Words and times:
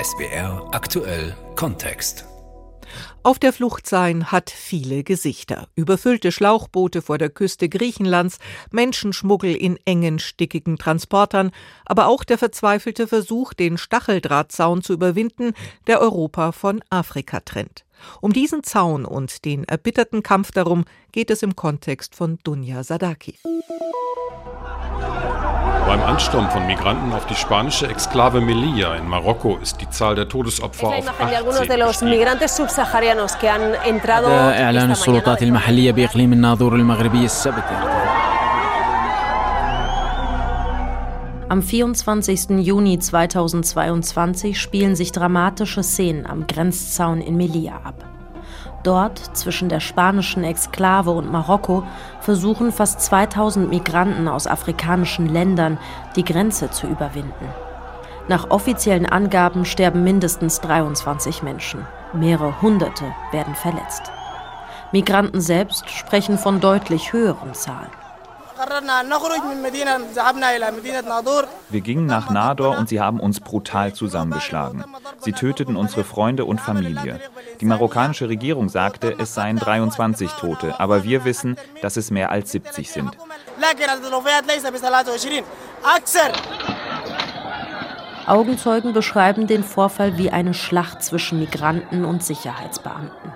SBR 0.00 0.68
aktuell 0.72 1.36
Kontext. 1.56 2.26
Auf 3.22 3.38
der 3.38 3.52
Flucht 3.52 3.88
sein 3.88 4.30
hat 4.30 4.50
viele 4.50 5.02
Gesichter. 5.02 5.68
Überfüllte 5.74 6.32
Schlauchboote 6.32 7.02
vor 7.02 7.18
der 7.18 7.30
Küste 7.30 7.68
Griechenlands, 7.68 8.38
Menschenschmuggel 8.70 9.54
in 9.54 9.78
engen, 9.84 10.18
stickigen 10.18 10.78
Transportern, 10.78 11.50
aber 11.84 12.06
auch 12.06 12.24
der 12.24 12.38
verzweifelte 12.38 13.06
Versuch, 13.06 13.52
den 13.52 13.78
Stacheldrahtzaun 13.78 14.82
zu 14.82 14.92
überwinden, 14.92 15.54
der 15.86 16.00
Europa 16.00 16.52
von 16.52 16.82
Afrika 16.90 17.40
trennt. 17.40 17.84
Um 18.21 18.33
diesen 18.33 18.63
Zaun 18.63 19.05
und 19.05 19.45
den 19.45 19.63
erbitterten 19.63 20.23
Kampf 20.23 20.51
darum 20.51 20.85
geht 21.11 21.29
es 21.31 21.43
im 21.43 21.55
Kontext 21.55 22.15
von 22.15 22.39
Dunja 22.43 22.83
Sadaki. 22.83 23.35
Beim 25.87 26.01
Ansturm 26.01 26.49
von 26.49 26.67
Migranten 26.67 27.13
auf 27.13 27.25
die 27.27 27.35
spanische 27.35 27.87
Exklave 27.87 28.41
Melilla 28.41 28.95
in 28.95 29.07
Marokko 29.07 29.57
ist 29.61 29.79
die 29.79 29.89
Zahl 29.89 30.15
der 30.15 30.27
Todesopfer 30.27 30.87
auf 30.87 31.07
18 31.07 31.37
إعلان 34.53 34.91
السلطات 34.91 35.43
المحلية 35.43 35.91
بإقليم 35.91 36.33
الناظور 36.33 36.75
المغربي 36.75 37.25
السبت 37.25 37.63
Am 41.52 41.60
24. 41.60 42.64
Juni 42.64 42.98
2022 42.98 44.58
spielen 44.58 44.96
sich 44.96 45.12
dramatische 45.12 45.82
Szenen 45.82 46.24
am 46.24 46.46
Grenzzaun 46.46 47.20
in 47.20 47.36
Melilla 47.36 47.76
ab. 47.84 48.06
Dort, 48.84 49.36
zwischen 49.36 49.68
der 49.68 49.80
spanischen 49.80 50.44
Exklave 50.44 51.10
und 51.10 51.30
Marokko, 51.30 51.84
versuchen 52.22 52.72
fast 52.72 53.02
2000 53.02 53.68
Migranten 53.68 54.28
aus 54.28 54.46
afrikanischen 54.46 55.28
Ländern, 55.28 55.76
die 56.16 56.24
Grenze 56.24 56.70
zu 56.70 56.86
überwinden. 56.86 57.50
Nach 58.28 58.48
offiziellen 58.48 59.04
Angaben 59.04 59.66
sterben 59.66 60.04
mindestens 60.04 60.62
23 60.62 61.42
Menschen. 61.42 61.86
Mehrere 62.14 62.62
Hunderte 62.62 63.04
werden 63.30 63.54
verletzt. 63.56 64.10
Migranten 64.90 65.42
selbst 65.42 65.90
sprechen 65.90 66.38
von 66.38 66.60
deutlich 66.60 67.12
höheren 67.12 67.52
Zahlen. 67.52 68.01
Wir 71.70 71.80
gingen 71.80 72.06
nach 72.06 72.30
Nador 72.30 72.78
und 72.78 72.88
sie 72.88 73.00
haben 73.00 73.20
uns 73.20 73.40
brutal 73.40 73.92
zusammengeschlagen. 73.94 74.84
Sie 75.20 75.32
töteten 75.32 75.76
unsere 75.76 76.04
Freunde 76.04 76.44
und 76.44 76.60
Familie. 76.60 77.20
Die 77.60 77.64
marokkanische 77.64 78.28
Regierung 78.28 78.68
sagte, 78.68 79.14
es 79.18 79.34
seien 79.34 79.56
23 79.56 80.30
Tote, 80.32 80.78
aber 80.80 81.04
wir 81.04 81.24
wissen, 81.24 81.56
dass 81.80 81.96
es 81.96 82.10
mehr 82.10 82.30
als 82.30 82.52
70 82.52 82.90
sind. 82.90 83.16
Augenzeugen 88.26 88.92
beschreiben 88.92 89.46
den 89.46 89.64
Vorfall 89.64 90.16
wie 90.16 90.30
eine 90.30 90.54
Schlacht 90.54 91.02
zwischen 91.02 91.40
Migranten 91.40 92.04
und 92.04 92.22
Sicherheitsbeamten. 92.22 93.32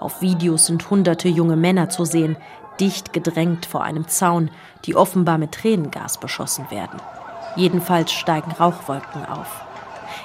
Auf 0.00 0.20
Videos 0.20 0.66
sind 0.66 0.90
hunderte 0.90 1.28
junge 1.28 1.56
Männer 1.56 1.88
zu 1.88 2.04
sehen, 2.04 2.36
dicht 2.80 3.12
gedrängt 3.12 3.66
vor 3.66 3.82
einem 3.82 4.08
Zaun, 4.08 4.50
die 4.84 4.96
offenbar 4.96 5.38
mit 5.38 5.52
Tränengas 5.52 6.18
beschossen 6.18 6.70
werden. 6.70 7.00
Jedenfalls 7.56 8.12
steigen 8.12 8.52
Rauchwolken 8.52 9.26
auf. 9.26 9.62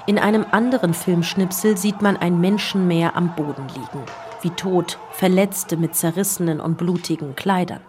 In 0.06 0.20
einem 0.20 0.46
anderen 0.52 0.94
Filmschnipsel 0.94 1.78
sieht 1.78 2.02
man 2.02 2.18
ein 2.18 2.40
Menschenmeer 2.42 3.16
am 3.16 3.36
Boden 3.36 3.68
liegen, 3.70 4.04
wie 4.42 4.50
tot, 4.50 5.00
Verletzte 5.12 5.78
mit 5.78 5.96
zerrissenen 5.96 6.60
und 6.60 6.78
blutigen 6.78 7.36
Kleidern. 7.36 7.82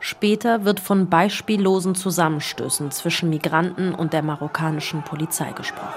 Später 0.00 0.64
wird 0.64 0.80
von 0.80 1.08
beispiellosen 1.08 1.94
Zusammenstößen 1.94 2.90
zwischen 2.90 3.30
Migranten 3.30 3.94
und 3.94 4.12
der 4.12 4.22
marokkanischen 4.22 5.02
Polizei 5.02 5.52
gesprochen. 5.52 5.88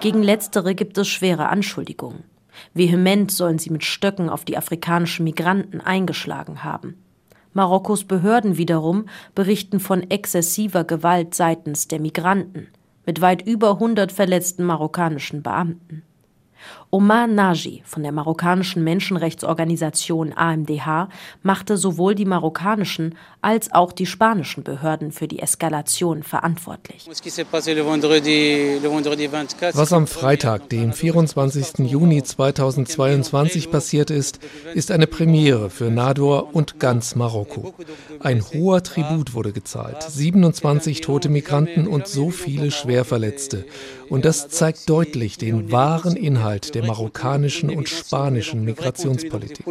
Gegen 0.00 0.22
letztere 0.22 0.74
gibt 0.74 0.96
es 0.98 1.08
schwere 1.08 1.48
Anschuldigungen. 1.48 2.24
Vehement 2.74 3.30
sollen 3.30 3.58
sie 3.58 3.70
mit 3.70 3.84
Stöcken 3.84 4.28
auf 4.28 4.44
die 4.44 4.56
afrikanischen 4.56 5.24
Migranten 5.24 5.80
eingeschlagen 5.80 6.64
haben. 6.64 7.02
Marokkos 7.52 8.04
Behörden 8.04 8.56
wiederum 8.56 9.06
berichten 9.34 9.80
von 9.80 10.08
exzessiver 10.10 10.84
Gewalt 10.84 11.34
seitens 11.34 11.88
der 11.88 12.00
Migranten, 12.00 12.68
mit 13.06 13.20
weit 13.20 13.46
über 13.46 13.72
100 13.72 14.12
verletzten 14.12 14.64
marokkanischen 14.64 15.42
Beamten. 15.42 16.02
Omar 16.90 17.26
Naji 17.26 17.82
von 17.84 18.02
der 18.02 18.12
marokkanischen 18.12 18.82
Menschenrechtsorganisation 18.82 20.32
AMDH 20.34 21.10
machte 21.42 21.76
sowohl 21.76 22.14
die 22.14 22.24
marokkanischen 22.24 23.14
als 23.42 23.70
auch 23.72 23.92
die 23.92 24.06
spanischen 24.06 24.62
Behörden 24.64 25.12
für 25.12 25.28
die 25.28 25.40
Eskalation 25.40 26.22
verantwortlich. 26.22 27.06
Was 29.74 29.92
am 29.92 30.06
Freitag, 30.06 30.70
dem 30.70 30.92
24. 30.94 31.90
Juni 31.90 32.22
2022 32.22 33.70
passiert 33.70 34.10
ist, 34.10 34.40
ist 34.74 34.90
eine 34.90 35.06
Premiere 35.06 35.68
für 35.68 35.90
Nador 35.90 36.54
und 36.54 36.80
ganz 36.80 37.14
Marokko. 37.14 37.74
Ein 38.20 38.42
hoher 38.42 38.82
Tribut 38.82 39.34
wurde 39.34 39.52
gezahlt, 39.52 40.02
27 40.02 41.02
tote 41.02 41.28
Migranten 41.28 41.86
und 41.86 42.08
so 42.08 42.30
viele 42.30 42.70
Schwerverletzte. 42.70 43.66
Und 44.08 44.24
das 44.24 44.48
zeigt 44.48 44.88
deutlich 44.88 45.36
den 45.36 45.70
wahren 45.70 46.16
Inhalt 46.16 46.74
der 46.74 46.77
marokkanischen 46.82 47.70
und 47.70 47.88
spanischen 47.88 48.64
Migrationspolitik. 48.64 49.64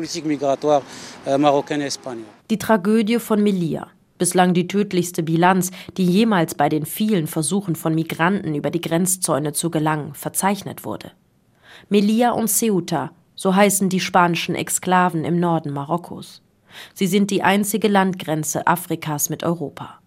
Die 2.49 2.57
Tragödie 2.57 3.19
von 3.19 3.43
Melilla. 3.43 3.87
Bislang 4.17 4.53
die 4.53 4.67
tödlichste 4.67 5.21
Bilanz, 5.21 5.69
die 5.95 6.05
jemals 6.05 6.55
bei 6.55 6.69
den 6.69 6.85
vielen 6.85 7.27
Versuchen 7.27 7.75
von 7.75 7.93
Migranten 7.93 8.55
über 8.55 8.71
die 8.71 8.81
Grenzzäune 8.81 9.53
zu 9.53 9.69
gelangen, 9.69 10.15
verzeichnet 10.15 10.85
wurde. 10.85 11.11
Melilla 11.89 12.31
und 12.31 12.49
Ceuta, 12.49 13.11
so 13.35 13.55
heißen 13.55 13.89
die 13.89 13.99
spanischen 13.99 14.55
Exklaven 14.55 15.23
im 15.23 15.39
Norden 15.39 15.71
Marokkos. 15.71 16.41
Sie 16.93 17.07
sind 17.07 17.31
die 17.31 17.43
einzige 17.43 17.87
Landgrenze 17.87 18.65
Afrikas 18.65 19.29
mit 19.29 19.43
Europa. 19.43 19.99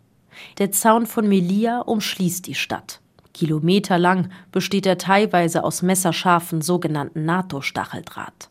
Der 0.58 0.72
Zaun 0.72 1.06
von 1.06 1.28
Melilla 1.28 1.80
umschließt 1.80 2.46
die 2.46 2.54
Stadt. 2.54 2.99
Kilometerlang 3.32 4.30
besteht 4.52 4.86
er 4.86 4.98
teilweise 4.98 5.64
aus 5.64 5.82
messerscharfen 5.82 6.62
sogenannten 6.62 7.24
NATO-Stacheldraht. 7.24 8.50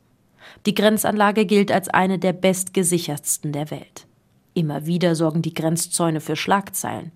Die 0.66 0.73
Grenzanlage 0.73 1.45
gilt 1.45 1.72
als 1.72 1.90
eine 1.90 2.19
der 2.19 2.34
bestgesichertsten 2.34 3.51
der 3.51 3.72
Welt. 3.72 4.07
Immer 4.53 4.85
wieder 4.85 5.16
sorgen 5.16 5.41
die 5.41 5.53
Grenzzäune 5.53 6.22
für 6.22 6.35
Schlagzeilen. 6.35 7.12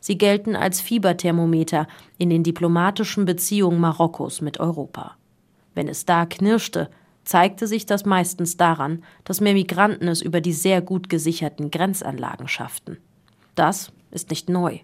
Sie 0.00 0.18
gelten 0.18 0.56
als 0.56 0.80
Fieberthermometer 0.80 1.86
in 2.18 2.30
den 2.30 2.42
diplomatischen 2.42 3.24
Beziehungen 3.24 3.80
Marokkos 3.80 4.40
mit 4.40 4.60
Europa. 4.60 5.16
Wenn 5.74 5.88
es 5.88 6.06
da 6.06 6.26
knirschte, 6.26 6.90
zeigte 7.24 7.66
sich 7.66 7.86
das 7.86 8.04
meistens 8.04 8.56
daran, 8.56 9.02
dass 9.24 9.40
mehr 9.40 9.54
Migranten 9.54 10.08
es 10.08 10.22
über 10.22 10.40
die 10.40 10.52
sehr 10.52 10.80
gut 10.80 11.08
gesicherten 11.08 11.70
Grenzanlagen 11.70 12.48
schafften. 12.48 12.98
Das 13.54 13.92
ist 14.10 14.30
nicht 14.30 14.48
neu. 14.48 14.78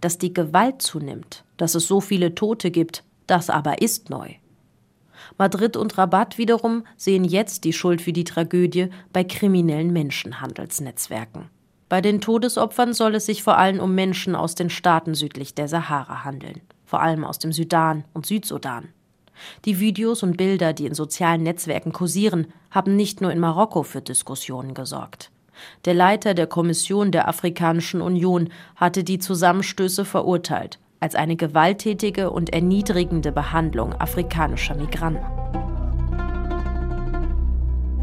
Dass 0.00 0.18
die 0.18 0.32
Gewalt 0.32 0.82
zunimmt, 0.82 1.44
dass 1.56 1.74
es 1.74 1.86
so 1.86 2.00
viele 2.00 2.34
Tote 2.34 2.70
gibt, 2.70 3.04
das 3.26 3.50
aber 3.50 3.82
ist 3.82 4.10
neu. 4.10 4.34
Madrid 5.38 5.76
und 5.76 5.96
Rabat 5.98 6.38
wiederum 6.38 6.84
sehen 6.96 7.24
jetzt 7.24 7.64
die 7.64 7.72
Schuld 7.72 8.00
für 8.00 8.12
die 8.12 8.24
Tragödie 8.24 8.88
bei 9.12 9.24
kriminellen 9.24 9.92
Menschenhandelsnetzwerken. 9.92 11.48
Bei 11.88 12.00
den 12.00 12.20
Todesopfern 12.20 12.92
soll 12.92 13.16
es 13.16 13.26
sich 13.26 13.42
vor 13.42 13.58
allem 13.58 13.80
um 13.80 13.94
Menschen 13.94 14.36
aus 14.36 14.54
den 14.54 14.70
Staaten 14.70 15.14
südlich 15.14 15.54
der 15.54 15.68
Sahara 15.68 16.24
handeln, 16.24 16.60
vor 16.84 17.00
allem 17.02 17.24
aus 17.24 17.38
dem 17.38 17.52
Sudan 17.52 18.04
und 18.14 18.26
Südsudan. 18.26 18.88
Die 19.64 19.80
Videos 19.80 20.22
und 20.22 20.36
Bilder, 20.36 20.72
die 20.72 20.86
in 20.86 20.94
sozialen 20.94 21.42
Netzwerken 21.42 21.92
kursieren, 21.92 22.52
haben 22.70 22.94
nicht 22.94 23.20
nur 23.20 23.32
in 23.32 23.40
Marokko 23.40 23.82
für 23.82 24.02
Diskussionen 24.02 24.74
gesorgt. 24.74 25.30
Der 25.84 25.94
Leiter 25.94 26.34
der 26.34 26.46
Kommission 26.46 27.10
der 27.10 27.28
Afrikanischen 27.28 28.00
Union 28.00 28.48
hatte 28.76 29.04
die 29.04 29.18
Zusammenstöße 29.18 30.04
verurteilt 30.04 30.78
als 31.00 31.14
eine 31.14 31.36
gewalttätige 31.36 32.30
und 32.30 32.52
erniedrigende 32.52 33.32
Behandlung 33.32 33.94
afrikanischer 33.94 34.74
Migranten. 34.74 35.24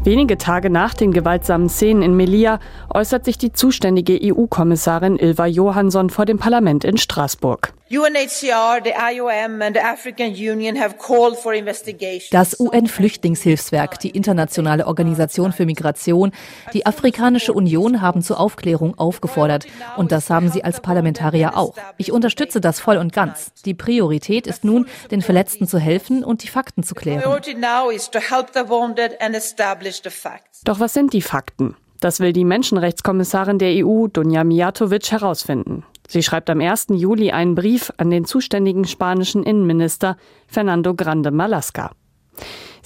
Wenige 0.04 0.38
Tage 0.38 0.70
nach 0.70 0.94
den 0.94 1.12
gewaltsamen 1.12 1.68
Szenen 1.68 2.02
in 2.02 2.16
Melilla 2.16 2.60
äußert 2.92 3.24
sich 3.24 3.36
die 3.36 3.52
zuständige 3.52 4.18
EU-Kommissarin 4.22 5.16
Ilva 5.16 5.46
Johansson 5.46 6.08
vor 6.08 6.24
dem 6.24 6.38
Parlament 6.38 6.84
in 6.84 6.96
Straßburg. 6.96 7.74
Das 12.30 12.60
UN-Flüchtlingshilfswerk, 12.60 13.98
die 14.00 14.10
Internationale 14.10 14.86
Organisation 14.86 15.52
für 15.52 15.64
Migration, 15.64 16.32
die 16.74 16.84
Afrikanische 16.84 17.54
Union 17.54 18.02
haben 18.02 18.20
zur 18.20 18.40
Aufklärung 18.40 18.98
aufgefordert. 18.98 19.66
Und 19.96 20.12
das 20.12 20.28
haben 20.28 20.50
sie 20.50 20.64
als 20.64 20.82
Parlamentarier 20.82 21.56
auch. 21.56 21.74
Ich 21.96 22.12
unterstütze 22.12 22.60
das 22.60 22.78
voll 22.78 22.98
und 22.98 23.14
ganz. 23.14 23.52
Die 23.64 23.72
Priorität 23.72 24.46
ist 24.46 24.64
nun, 24.64 24.86
den 25.10 25.22
Verletzten 25.22 25.66
zu 25.66 25.78
helfen 25.78 26.24
und 26.24 26.42
die 26.42 26.48
Fakten 26.48 26.82
zu 26.82 26.94
klären. 26.94 27.22
Doch 30.64 30.78
was 30.78 30.92
sind 30.92 31.14
die 31.14 31.22
Fakten? 31.22 31.74
Das 32.00 32.20
will 32.20 32.32
die 32.32 32.44
Menschenrechtskommissarin 32.44 33.58
der 33.58 33.84
EU, 33.84 34.06
Dunja 34.06 34.44
Mijatovic, 34.44 35.10
herausfinden. 35.10 35.84
Sie 36.10 36.22
schreibt 36.22 36.48
am 36.48 36.60
1. 36.60 36.86
Juli 36.90 37.32
einen 37.32 37.54
Brief 37.54 37.92
an 37.98 38.08
den 38.08 38.24
zuständigen 38.24 38.86
spanischen 38.86 39.44
Innenminister 39.44 40.16
Fernando 40.46 40.94
Grande 40.94 41.30
Malasca. 41.30 41.92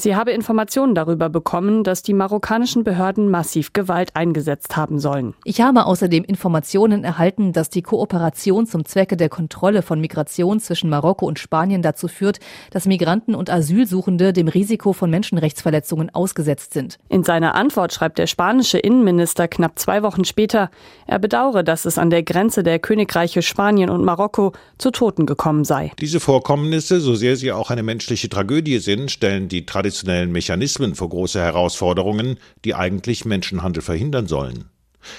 Sie 0.03 0.17
habe 0.17 0.33
Informationen 0.33 0.97
darüber 0.97 1.29
bekommen, 1.29 1.85
dass 1.85 2.03
die 2.03 2.13
marokkanischen 2.13 2.83
Behörden 2.83 3.31
massiv 3.31 3.73
Gewalt 3.73 4.17
eingesetzt 4.17 4.77
haben 4.77 4.99
sollen. 4.99 5.35
Ich 5.45 5.61
habe 5.61 5.87
außerdem 5.87 6.25
Informationen 6.25 7.05
erhalten, 7.05 7.53
dass 7.53 7.71
die 7.71 7.83
Kooperation 7.83 8.67
zum 8.67 8.85
Zwecke 8.85 9.17
der 9.17 9.29
Kontrolle 9.29 9.83
von 9.83 10.01
Migration 10.01 10.59
zwischen 10.59 10.91
Marokko 10.91 11.25
und 11.27 11.39
Spanien 11.39 11.83
dazu 11.83 12.09
führt, 12.09 12.41
dass 12.73 12.87
Migranten 12.87 13.37
und 13.37 13.49
Asylsuchende 13.49 14.33
dem 14.33 14.49
Risiko 14.49 14.93
von 14.93 15.09
Menschenrechtsverletzungen 15.09 16.13
ausgesetzt 16.13 16.73
sind. 16.73 16.99
In 17.09 17.23
seiner 17.23 17.55
Antwort 17.55 17.93
schreibt 17.93 18.19
der 18.19 18.27
spanische 18.27 18.79
Innenminister 18.79 19.47
knapp 19.47 19.79
zwei 19.79 20.03
Wochen 20.03 20.25
später, 20.25 20.73
er 21.07 21.21
bedauere, 21.21 21.63
dass 21.63 21.85
es 21.85 21.97
an 21.97 22.11
der 22.11 22.25
Grenze 22.25 22.65
der 22.65 22.81
Königreiche 22.81 23.41
Spanien 23.41 23.89
und 23.89 24.05
Marokko 24.05 24.51
zu 24.79 24.91
Toten 24.91 25.27
gekommen 25.27 25.63
sei. 25.63 25.93
Diese 26.01 26.19
Vorkommnisse, 26.19 27.01
so 27.01 27.15
sehr 27.15 27.37
sie 27.37 27.53
auch 27.53 27.71
eine 27.71 27.85
menschliche 27.85 28.29
Tragödie 28.29 28.79
sind, 28.79 29.13
stellen 29.13 29.47
die 29.47 29.65
traditionellen 29.93 30.33
Mechanismen 30.33 30.95
vor 30.95 31.11
große 31.11 31.41
Herausforderungen, 31.41 32.39
die 32.65 32.75
eigentlich 32.75 33.25
Menschenhandel 33.25 33.83
verhindern 33.83 34.27
sollen. 34.27 34.65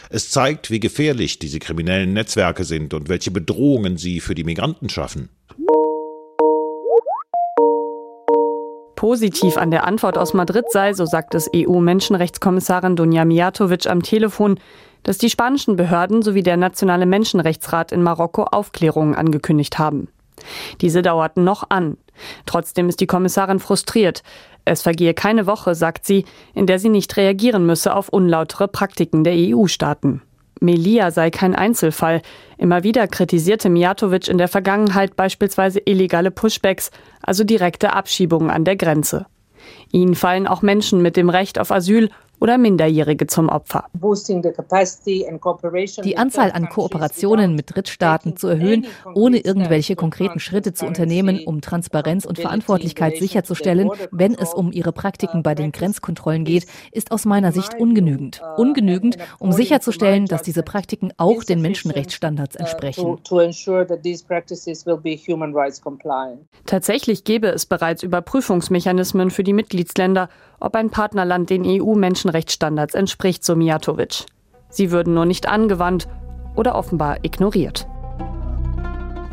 Es 0.10 0.31
zeigt, 0.31 0.72
wie 0.72 0.80
gefährlich 0.80 1.40
diese 1.40 1.60
kriminellen 1.60 2.14
Netzwerke 2.14 2.64
sind 2.64 2.94
und 2.94 3.10
welche 3.10 3.31
Bedrohungen 3.31 3.98
sie 3.98 4.20
für 4.20 4.34
die 4.34 4.44
Migranten 4.44 4.90
schaffen. 4.90 5.30
Positiv 8.96 9.58
an 9.58 9.70
der 9.70 9.86
Antwort 9.86 10.18
aus 10.18 10.34
Madrid 10.34 10.66
sei, 10.70 10.94
so 10.94 11.06
sagt 11.06 11.36
es 11.36 11.50
EU-Menschenrechtskommissarin 11.54 12.96
Dunja 12.96 13.25
Mijatovic 13.25 13.86
am 13.88 14.02
Telefon, 14.02 14.60
dass 15.04 15.18
die 15.18 15.30
spanischen 15.30 15.75
Behörden 15.75 16.22
sowie 16.22 16.44
der 16.44 16.56
Nationale 16.56 17.06
Menschenrechtsrat 17.06 17.92
in 17.92 18.02
Marokko 18.02 18.44
Aufklärungen 18.46 19.14
angekündigt 19.14 19.78
haben. 19.78 20.08
Diese 20.80 21.02
dauerten 21.02 21.44
noch 21.44 21.70
an. 21.70 21.98
Trotzdem 22.45 22.89
ist 22.89 23.00
die 23.00 23.07
Kommissarin 23.07 23.60
frustriert. 23.60 24.24
Es 24.65 24.81
vergehe 24.81 25.13
keine 25.13 25.45
Woche, 25.45 25.75
sagt 25.75 26.06
sie, 26.06 26.25
in 26.54 26.68
der 26.68 26.80
sie 26.80 26.89
nicht 26.89 27.15
reagieren 27.18 27.65
müsse 27.65 27.95
auf 27.95 28.10
unlautere 28.10 28.68
Praktiken 28.68 29.24
der 29.24 29.33
EU-Staaten. 29.36 30.21
Melia 30.60 31.12
sei 31.12 31.30
kein 31.30 31.56
Einzelfall. 31.56 32.21
Immer 32.57 32.83
wieder 32.83 33.07
kritisierte 33.07 33.69
Mijatovic 33.69 34.30
in 34.30 34.38
der 34.38 34.48
Vergangenheit 34.48 35.15
beispielsweise 35.15 35.81
illegale 35.83 36.31
Pushbacks, 36.31 36.92
also 37.21 37.44
direkte 37.44 37.94
Abschiebungen 37.94 38.50
an 38.50 38.63
der 38.63 38.77
Grenze. 38.77 39.25
Ihnen 39.92 40.15
fallen 40.15 40.48
auch 40.48 40.62
Menschen 40.62 41.01
mit 41.01 41.18
dem 41.18 41.30
Recht 41.30 41.60
auf 41.60 41.71
Asyl 41.71 42.10
oder 42.44 42.57
Minderjährige 42.57 43.25
zum 43.25 43.48
Opfer. 43.48 43.86
Die 46.04 46.18
Anzahl 46.18 46.51
an 46.51 46.68
Kooperationen 46.68 47.56
mit 47.56 47.74
Drittstaaten 47.74 48.36
zu 48.36 48.50
erhöhen, 48.50 48.86
ohne 49.16 49.38
irgendwelche 49.38 49.95
konkreten 49.95 50.42
Schritte 50.42 50.74
zu 50.74 50.86
unternehmen, 50.86 51.45
um 51.45 51.62
Transparenz 51.62 52.25
und 52.25 52.38
Verantwortlichkeit 52.38 53.16
sicherzustellen, 53.16 53.90
wenn 54.12 54.36
es 54.36 54.54
um 54.54 54.74
ihre 54.74 54.92
Praktiken 54.92 55.42
bei 55.42 55.56
den 55.56 55.72
Grenzkontrollen 55.72 56.44
geht, 56.44 56.68
ist 56.92 57.13
aus 57.13 57.24
meiner 57.24 57.54
Sicht 57.54 57.75
ungenügend. 57.80 58.42
Ungenügend, 58.57 59.16
um 59.39 59.54
sicherzustellen, 59.54 60.25
dass 60.25 60.42
diese 60.42 60.63
Praktiken 60.63 61.13
auch 61.16 61.46
den 61.46 61.62
Menschenrechtsstandards 61.62 62.57
entsprechen. 62.57 63.19
Tatsächlich 66.66 67.24
gäbe 67.24 67.48
es 67.48 67.66
bereits 67.66 68.04
Überprüfungsmechanismen 68.04 69.31
für 69.31 69.46
die 69.46 69.54
Mitgliedsländer, 69.54 70.28
ob 70.60 70.75
ein 70.75 70.89
Partnerland 70.89 71.50
den 71.50 71.63
EU-Menschenrechtsstandards 71.66 72.32
entspricht, 72.95 73.44
so 73.44 73.56
Mijatovic. 73.56 74.25
Sie 74.69 74.91
würden 74.91 75.13
nur 75.13 75.25
nicht 75.25 75.47
angewandt 75.47 76.07
oder 76.56 76.75
offenbar 76.75 77.24
ignoriert. 77.24 77.88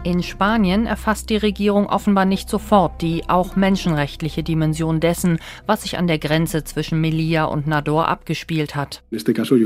In 0.03 0.23
Spanien 0.23 0.87
erfasst 0.87 1.29
die 1.29 1.37
Regierung 1.37 1.87
offenbar 1.87 2.25
nicht 2.25 2.49
sofort 2.49 3.03
die 3.03 3.29
auch 3.29 3.55
menschenrechtliche 3.55 4.43
Dimension 4.43 4.99
dessen, 4.99 5.39
was 5.67 5.83
sich 5.83 5.99
an 5.99 6.07
der 6.07 6.19
Grenze 6.19 6.65
zwischen 6.65 7.03
Melilla 7.03 7.45
und 7.45 7.67
Nador 7.67 8.09
abgespielt 8.09 8.75
hat. 8.75 9.03
In 9.11 9.19
este 9.19 9.35
caso 9.35 9.57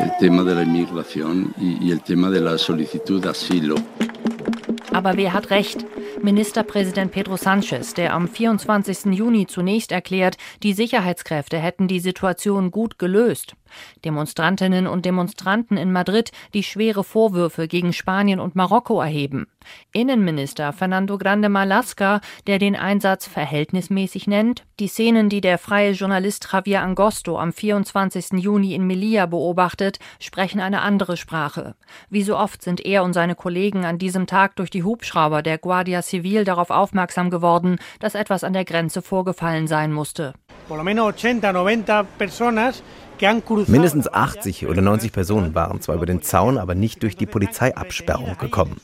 El 0.00 0.10
tema 0.18 0.42
de 0.42 0.54
la 0.54 0.62
inmigración 0.62 1.52
y, 1.58 1.86
y 1.86 1.90
el 1.90 2.00
tema 2.02 2.30
de 2.30 2.40
la 2.40 2.56
solicitud 2.58 3.20
de 3.22 3.30
asilo. 3.30 3.76
Aber 4.92 5.16
wer 5.16 5.32
hat 5.32 5.46
recht? 5.50 5.84
Ministerpräsident 6.20 7.10
Pedro 7.10 7.36
Sanchez, 7.36 7.94
der 7.94 8.12
am 8.12 8.28
24. 8.28 9.12
Juni 9.12 9.46
zunächst 9.46 9.92
erklärt, 9.92 10.36
die 10.62 10.74
Sicherheitskräfte 10.74 11.58
hätten 11.58 11.88
die 11.88 12.00
Situation 12.00 12.70
gut 12.70 12.98
gelöst. 12.98 13.56
Demonstrantinnen 14.04 14.86
und 14.86 15.06
Demonstranten 15.06 15.76
in 15.76 15.92
Madrid, 15.92 16.30
die 16.54 16.62
schwere 16.62 17.04
Vorwürfe 17.04 17.68
gegen 17.68 17.92
Spanien 17.92 18.40
und 18.40 18.54
Marokko 18.54 19.00
erheben. 19.00 19.46
Innenminister 19.92 20.72
Fernando 20.72 21.18
Grande 21.18 21.48
Malasca, 21.48 22.20
der 22.46 22.58
den 22.58 22.74
Einsatz 22.74 23.26
verhältnismäßig 23.26 24.26
nennt, 24.26 24.64
die 24.80 24.88
Szenen, 24.88 25.28
die 25.28 25.40
der 25.40 25.58
freie 25.58 25.92
Journalist 25.92 26.48
Javier 26.52 26.82
Angosto 26.82 27.38
am 27.38 27.52
24. 27.52 28.32
Juni 28.32 28.74
in 28.74 28.86
Melilla 28.86 29.26
beobachtet, 29.26 29.98
sprechen 30.18 30.60
eine 30.60 30.82
andere 30.82 31.16
Sprache. 31.16 31.76
Wie 32.10 32.22
so 32.22 32.36
oft 32.36 32.62
sind 32.62 32.84
er 32.84 33.04
und 33.04 33.12
seine 33.12 33.36
Kollegen 33.36 33.84
an 33.84 33.98
diesem 33.98 34.26
Tag 34.26 34.56
durch 34.56 34.70
die 34.70 34.82
Hubschrauber 34.82 35.42
der 35.42 35.58
Guardia 36.02 36.22
Civil 36.22 36.44
darauf 36.44 36.70
aufmerksam 36.70 37.30
geworden, 37.30 37.78
dass 38.00 38.14
etwas 38.14 38.44
an 38.44 38.52
der 38.52 38.64
Grenze 38.64 39.02
vorgefallen 39.02 39.66
sein 39.66 39.92
musste. 39.92 40.34
Por 40.68 40.76
lo 40.76 40.84
menos 40.84 41.14
80, 41.14 41.42
90 41.42 42.06
personas 42.18 42.82
Mindestens 43.68 44.12
80 44.12 44.66
oder 44.66 44.82
90 44.82 45.12
Personen 45.12 45.54
waren 45.54 45.80
zwar 45.80 45.94
über 45.94 46.06
den 46.06 46.22
Zaun, 46.22 46.58
aber 46.58 46.74
nicht 46.74 47.02
durch 47.04 47.16
die 47.16 47.26
Polizeiabsperrung 47.26 48.36
gekommen. 48.38 48.80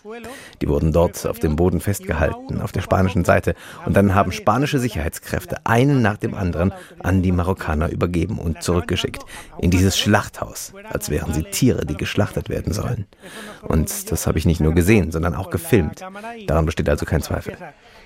Die 0.62 0.68
wurden 0.68 0.92
dort 0.92 1.26
auf 1.26 1.40
dem 1.40 1.56
Boden 1.56 1.80
festgehalten, 1.80 2.60
auf 2.60 2.70
der 2.70 2.82
spanischen 2.82 3.24
Seite. 3.24 3.54
Und 3.84 3.96
dann 3.96 4.14
haben 4.14 4.30
spanische 4.30 4.78
Sicherheitskräfte 4.78 5.56
einen 5.64 6.02
nach 6.02 6.18
dem 6.18 6.34
anderen 6.34 6.72
an 7.00 7.22
die 7.22 7.32
Marokkaner 7.32 7.90
übergeben 7.90 8.38
und 8.38 8.62
zurückgeschickt. 8.62 9.24
In 9.58 9.72
dieses 9.72 9.98
Schlachthaus, 9.98 10.72
als 10.88 11.10
wären 11.10 11.34
sie 11.34 11.42
Tiere, 11.42 11.84
die 11.84 11.96
geschlachtet 11.96 12.48
werden 12.48 12.72
sollen. 12.72 13.06
Und 13.62 14.12
das 14.12 14.26
habe 14.28 14.38
ich 14.38 14.46
nicht 14.46 14.60
nur 14.60 14.72
gesehen, 14.72 15.10
sondern 15.10 15.34
auch 15.34 15.50
gefilmt. 15.50 16.04
Daran 16.46 16.64
besteht 16.64 16.88
also 16.88 17.04
kein 17.06 17.22
Zweifel 17.22 17.56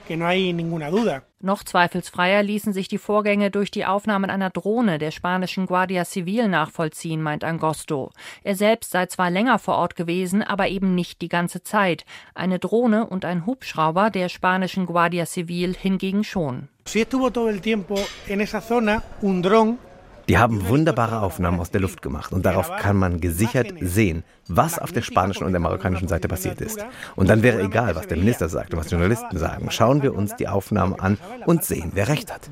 que 0.07 0.17
no 0.17 0.27
hay 0.27 0.53
ninguna 0.53 0.91
duda. 0.91 1.23
Noch 1.41 1.65
zweifelsfreier 1.65 2.43
ließen 2.43 2.73
sich 2.73 2.87
die 2.87 2.99
Vorgänge 2.99 3.51
durch 3.51 3.71
die 3.71 3.85
Aufnahmen 3.85 4.31
einer 4.31 4.51
Drohne 4.51 4.99
der 4.99 5.11
spanischen 5.11 5.67
Guardia 5.67 6.05
Civil 6.05 6.47
nachvollziehen, 6.49 7.21
meint 7.21 7.43
Angosto. 7.43 8.13
Er 8.45 8.55
selbst 8.55 8.93
sei 8.93 9.07
zwar 9.07 9.31
länger 9.31 9.59
vor 9.59 9.75
Ort 9.75 9.97
gewesen, 9.97 10.43
aber 10.43 10.69
eben 10.69 10.95
nicht 10.95 11.21
die 11.21 11.29
ganze 11.29 11.63
Zeit. 11.63 12.05
Eine 12.35 12.61
Drohne 12.61 13.07
und 13.07 13.25
ein 13.25 13.45
Hubschrauber 13.45 14.11
der 14.11 14.29
spanischen 14.29 14.87
Guardia 14.87 15.27
Civil 15.27 15.75
hingegen 15.75 16.23
schon. 16.23 16.69
Si 16.85 17.01
estuvo 17.01 17.31
todo 17.31 17.49
el 17.49 17.61
tiempo 17.61 17.99
en 18.29 18.41
esa 18.41 18.61
zona 18.61 19.03
un 19.21 19.43
dron 19.43 19.79
die 20.33 20.39
haben 20.39 20.67
wunderbare 20.67 21.21
Aufnahmen 21.21 21.61
aus 21.61 21.71
der 21.71 21.83
Luft 21.83 22.01
gemacht 22.01 22.33
und 22.33 22.47
darauf 22.47 22.75
kann 22.79 22.97
man 22.97 23.21
gesichert 23.21 23.75
sehen, 23.83 24.25
was 24.49 24.79
auf 24.79 24.91
der 24.91 25.03
spanischen 25.03 25.45
und 25.45 25.53
der 25.53 25.61
marokkanischen 25.61 26.09
Seite 26.09 26.27
passiert 26.27 26.63
ist. 26.63 26.83
Und 27.17 27.29
dann 27.29 27.43
wäre 27.43 27.61
egal, 27.61 27.95
was 27.97 28.07
der 28.07 28.17
Minister 28.17 28.49
sagt 28.49 28.73
und 28.73 28.81
was 28.81 28.91
Journalisten 28.91 29.37
sagen. 29.37 29.71
Schauen 29.71 30.03
wir 30.03 30.15
uns 30.15 30.35
die 30.37 30.49
Aufnahmen 30.49 30.99
an 30.99 31.19
und 31.45 31.65
sehen, 31.65 31.91
wer 31.93 32.09
recht 32.09 32.33
hat. 32.33 32.49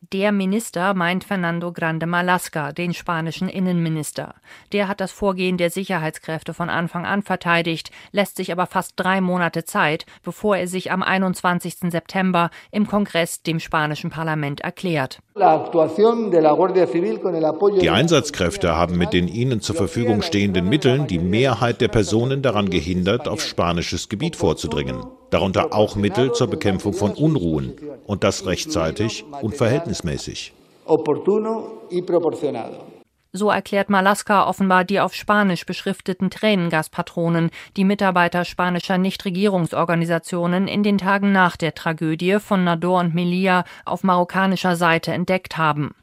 Der 0.00 0.30
Minister 0.30 0.94
meint 0.94 1.24
Fernando 1.24 1.72
Grande 1.72 2.06
Malasca, 2.06 2.70
den 2.70 2.94
spanischen 2.94 3.48
Innenminister. 3.48 4.36
Der 4.72 4.86
hat 4.86 5.00
das 5.00 5.10
Vorgehen 5.10 5.56
der 5.56 5.70
Sicherheitskräfte 5.70 6.54
von 6.54 6.70
Anfang 6.70 7.04
an 7.04 7.22
verteidigt, 7.22 7.90
lässt 8.12 8.36
sich 8.36 8.52
aber 8.52 8.66
fast 8.66 8.92
drei 8.94 9.20
Monate 9.20 9.64
Zeit, 9.64 10.06
bevor 10.22 10.56
er 10.56 10.68
sich 10.68 10.92
am 10.92 11.02
21. 11.02 11.90
September 11.90 12.50
im 12.70 12.86
Kongress 12.86 13.42
dem 13.42 13.58
spanischen 13.58 14.10
Parlament 14.10 14.60
erklärt. 14.60 15.18
Die 17.80 17.90
Einsatzkräfte 17.90 18.76
haben 18.76 18.96
mit 18.96 19.12
den 19.12 19.26
ihnen 19.26 19.60
zur 19.60 19.74
Verfügung 19.74 20.22
stehenden 20.22 20.68
Mitteln 20.68 21.08
die 21.08 21.18
Mehrheit 21.18 21.80
der 21.80 21.88
Personen 21.88 22.40
daran 22.42 22.70
gehindert, 22.70 23.26
auf 23.26 23.42
spanisches 23.42 24.08
Gebiet 24.08 24.36
vorzudringen 24.36 25.02
darunter 25.30 25.74
auch 25.74 25.96
Mittel 25.96 26.32
zur 26.32 26.48
Bekämpfung 26.48 26.92
von 26.92 27.12
Unruhen 27.12 27.74
und 28.06 28.24
das 28.24 28.46
rechtzeitig 28.46 29.24
und 29.42 29.54
verhältnismäßig. 29.56 30.52
So 33.32 33.50
erklärt 33.50 33.90
Malaska 33.90 34.48
offenbar 34.48 34.84
die 34.84 35.00
auf 35.00 35.12
Spanisch 35.14 35.66
beschrifteten 35.66 36.30
Tränengaspatronen, 36.30 37.50
die 37.76 37.84
Mitarbeiter 37.84 38.46
spanischer 38.46 38.96
Nichtregierungsorganisationen 38.96 40.66
in 40.66 40.82
den 40.82 40.96
Tagen 40.96 41.30
nach 41.30 41.58
der 41.58 41.74
Tragödie 41.74 42.40
von 42.40 42.64
Nador 42.64 43.00
und 43.00 43.14
Melilla 43.14 43.64
auf 43.84 44.02
marokkanischer 44.02 44.76
Seite 44.76 45.12
entdeckt 45.12 45.58
haben. 45.58 45.94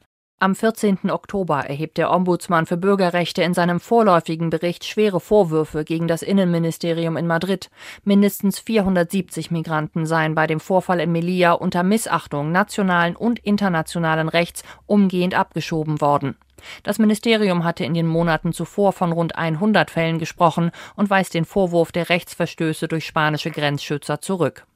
Am 0.46 0.54
14. 0.54 1.10
Oktober 1.10 1.62
erhebt 1.62 1.98
der 1.98 2.12
Ombudsmann 2.12 2.68
für 2.68 2.78
Bürgerrechte 2.78 3.42
in 3.42 3.56
seinem 3.56 3.80
vorläufigen 3.80 4.52
Bericht 4.52 4.86
schwere 4.86 5.20
Vorwürfe 5.20 5.84
gegen 5.84 6.08
das 6.08 6.22
Innenministerium 6.22 7.18
in 7.18 7.26
Madrid. 7.26 7.72
Mindestens 8.04 8.60
470 8.60 9.50
Migranten 9.50 10.06
seien 10.06 10.36
bei 10.36 10.46
dem 10.46 10.60
Vorfall 10.60 11.00
in 11.00 11.12
Melilla 11.12 11.54
unter 11.54 11.82
Missachtung 11.82 12.52
nationalen 12.52 13.16
und 13.16 13.40
internationalen 13.40 14.30
Rechts 14.30 14.62
umgehend 14.86 15.34
abgeschoben 15.34 16.00
worden. 16.00 16.36
Das 16.84 17.00
Ministerium 17.00 17.64
hatte 17.64 17.84
in 17.84 17.96
den 17.96 18.06
Monaten 18.06 18.54
zuvor 18.54 18.94
von 18.94 19.14
rund 19.14 19.36
100 19.36 19.90
Fällen 19.90 20.20
gesprochen 20.20 20.70
und 20.96 21.10
weist 21.10 21.34
den 21.34 21.46
Vorwurf 21.46 21.92
der 21.92 22.10
Rechtsverstöße 22.10 22.88
durch 22.88 23.08
spanische 23.08 23.50
Grenzschützer 23.50 24.22
zurück. 24.22 24.68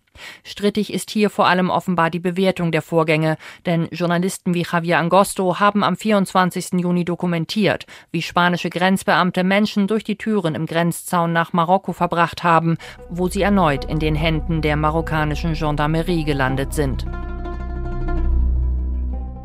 Strittig 0.43 0.93
ist 0.93 1.11
hier 1.11 1.29
vor 1.29 1.47
allem 1.47 1.69
offenbar 1.69 2.09
die 2.09 2.19
Bewertung 2.19 2.71
der 2.71 2.81
Vorgänge, 2.81 3.37
denn 3.65 3.87
Journalisten 3.91 4.53
wie 4.53 4.65
Javier 4.69 4.99
Angosto 4.99 5.59
haben 5.59 5.83
am 5.83 5.95
24. 5.95 6.79
Juni 6.79 7.05
dokumentiert, 7.05 7.85
wie 8.11 8.21
spanische 8.21 8.69
Grenzbeamte 8.69 9.43
Menschen 9.43 9.87
durch 9.87 10.03
die 10.03 10.17
Türen 10.17 10.55
im 10.55 10.65
Grenzzaun 10.65 11.33
nach 11.33 11.53
Marokko 11.53 11.93
verbracht 11.93 12.43
haben, 12.43 12.77
wo 13.09 13.27
sie 13.27 13.41
erneut 13.41 13.85
in 13.85 13.99
den 13.99 14.15
Händen 14.15 14.61
der 14.61 14.75
marokkanischen 14.75 15.53
Gendarmerie 15.53 16.23
gelandet 16.23 16.73
sind. 16.73 17.05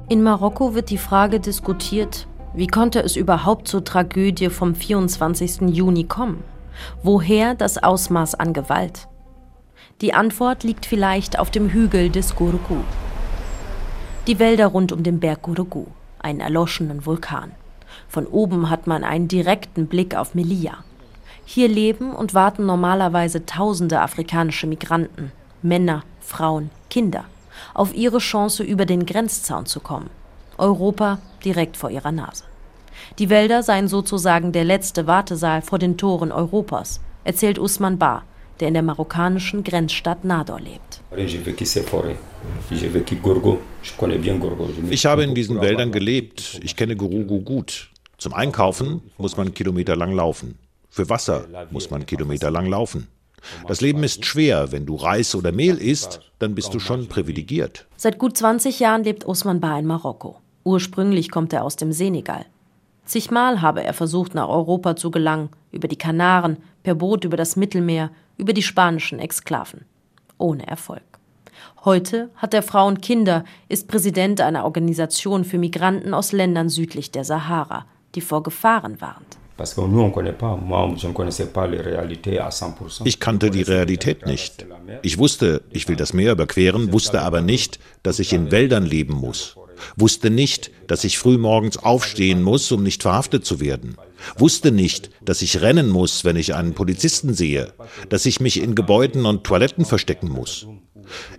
In 0.09 0.23
Marokko 0.23 0.75
wird 0.75 0.91
die 0.91 0.99
Frage 0.99 1.41
diskutiert, 1.41 2.27
wie 2.53 2.67
konnte 2.67 3.01
es 3.01 3.17
überhaupt 3.17 3.67
zur 3.67 3.85
Tragödie 3.85 4.51
vom 4.51 4.75
24. 4.75 5.63
Juni 5.75 6.05
kommen? 6.05 6.45
Woher 7.03 7.55
das 7.55 7.83
Ausmaß 7.83 8.35
an 8.35 8.53
Gewalt? 8.53 9.09
Die 10.01 10.13
Antwort 10.13 10.65
liegt 10.65 10.87
vielleicht 10.87 11.39
auf 11.39 11.53
dem 11.53 11.71
Hügel 11.71 12.11
des 12.11 12.35
Gurgu. 12.35 12.79
Die 14.27 14.41
Wälder 14.41 14.67
rund 14.67 14.91
um 14.91 15.05
den 15.05 15.21
Berg 15.21 15.43
Gurgu, 15.43 15.87
einen 16.19 16.41
erloschenen 16.41 17.07
Vulkan. 17.07 17.53
Von 18.09 18.27
oben 18.27 18.71
hat 18.71 18.89
man 18.89 19.05
einen 19.05 19.29
direkten 19.29 19.87
Blick 19.87 20.17
auf 20.17 20.35
Melilla. 20.35 20.79
Hier 21.45 21.69
leben 21.69 22.13
und 22.13 22.35
warten 22.35 22.67
normalerweise 22.67 23.47
tausende 23.47 24.01
afrikanische 24.01 24.67
Migranten, 24.67 25.31
Männer, 25.63 26.03
Frauen, 26.21 26.71
Kinder, 26.91 27.25
auf 27.73 27.95
ihre 27.95 28.19
Chance, 28.19 28.65
über 28.65 28.87
den 28.87 29.07
Grenzzaun 29.07 29.67
zu 29.67 29.79
kommen. 29.79 30.11
Europa 30.59 31.19
direkt 31.45 31.77
vor 31.77 31.91
ihrer 31.91 32.13
Nase. 32.13 32.45
Die 33.21 33.31
Wälder 33.31 33.63
seien 33.63 33.87
sozusagen 33.87 34.51
der 34.51 34.65
letzte 34.65 35.07
Wartesaal 35.07 35.63
vor 35.63 35.79
den 35.79 35.97
Toren 35.97 36.33
Europas, 36.33 37.01
erzählt 37.23 37.61
Usman 37.61 37.99
Bar, 37.99 38.25
der 38.61 38.69
in 38.69 38.75
der 38.75 38.83
marokkanischen 38.83 39.65
Grenzstadt 39.65 40.25
Nador 40.25 40.61
lebt. 40.61 41.01
Ich 44.91 45.07
habe 45.07 45.25
in 45.25 45.35
diesen 45.35 45.61
Wäldern 45.61 45.93
gelebt. 45.93 46.61
Ich 46.63 46.77
kenne 46.77 46.97
Gurugu 46.97 47.41
gut. 47.41 47.91
Zum 48.19 48.33
Einkaufen 48.33 49.03
muss 49.19 49.37
man 49.37 49.53
kilometerlang 49.55 50.13
laufen. 50.13 50.59
Für 50.89 51.09
Wasser 51.09 51.47
muss 51.71 51.91
man 51.91 52.07
kilometerlang 52.07 52.67
laufen. 52.67 53.09
Das 53.67 53.81
Leben 53.81 54.03
ist 54.03 54.25
schwer. 54.25 54.73
Wenn 54.73 54.87
du 54.87 54.97
Reis 54.97 55.35
oder 55.35 55.53
Mehl 55.53 55.77
isst, 55.77 56.21
dann 56.39 56.55
bist 56.55 56.73
du 56.73 56.79
schon 56.79 57.09
privilegiert. 57.09 57.87
Seit 57.97 58.19
gut 58.19 58.37
20 58.37 58.81
Jahren 58.81 59.05
lebt 59.05 59.27
Osman 59.27 59.61
Ba 59.61 59.79
in 59.79 59.87
Marokko. 59.87 60.41
Ursprünglich 60.63 61.31
kommt 61.31 61.53
er 61.53 61.65
aus 61.65 61.77
dem 61.77 61.93
Senegal. 61.93 62.47
Zigmal 63.05 63.61
habe 63.61 63.83
er 63.83 63.93
versucht, 63.93 64.35
nach 64.35 64.49
Europa 64.49 64.97
zu 64.97 65.11
gelangen, 65.11 65.51
über 65.71 65.89
die 65.89 65.97
Kanaren, 65.97 66.59
per 66.83 66.95
Boot 66.95 67.25
über 67.25 67.37
das 67.37 67.57
Mittelmeer, 67.57 68.11
über 68.37 68.53
die 68.53 68.63
spanischen 68.63 69.19
Exklaven. 69.19 69.85
Ohne 70.39 70.67
Erfolg. 70.67 71.03
Heute 71.85 72.31
hat 72.37 72.55
er 72.55 72.63
Frau 72.63 72.87
und 72.87 73.03
Kinder, 73.03 73.45
ist 73.69 73.89
Präsident 73.89 74.41
einer 74.41 74.65
Organisation 74.65 75.45
für 75.45 75.59
Migranten 75.59 76.15
aus 76.15 76.33
Ländern 76.33 76.69
südlich 76.69 77.11
der 77.11 77.25
Sahara, 77.25 77.87
die 78.15 78.21
vor 78.21 78.43
Gefahren 78.43 79.01
warnt. 79.01 79.39
Ich 83.05 83.21
kannte 83.21 83.51
die 83.51 83.63
Realität 83.63 84.27
nicht. 84.27 84.67
Ich 85.03 85.19
wusste, 85.19 85.63
ich 85.71 85.89
will 85.89 85.97
das 85.97 86.13
Meer 86.13 86.33
überqueren, 86.33 86.93
wusste 86.93 87.23
aber 87.23 87.41
nicht, 87.41 87.79
dass 88.03 88.19
ich 88.19 88.33
in 88.33 88.51
Wäldern 88.51 88.85
leben 88.85 89.15
muss. 89.15 89.57
Wusste 89.97 90.31
nicht, 90.31 90.71
dass 90.87 91.05
ich 91.05 91.19
frühmorgens 91.19 91.77
aufstehen 91.77 92.43
muss, 92.43 92.71
um 92.73 92.83
nicht 92.83 93.03
verhaftet 93.03 93.45
zu 93.45 93.61
werden. 93.61 93.97
Wusste 94.37 94.73
nicht, 94.73 95.11
dass 95.23 95.43
ich 95.43 95.61
rennen 95.61 95.89
muss, 95.89 96.25
wenn 96.25 96.37
ich 96.37 96.55
einen 96.55 96.75
Polizisten 96.75 97.35
sehe, 97.35 97.73
dass 98.09 98.27
ich 98.27 98.41
mich 98.41 98.61
in 98.61 98.75
Gebäuden 98.75 99.27
und 99.27 99.45
Toiletten 99.45 99.85
verstecken 99.85 100.29
muss. 100.29 100.67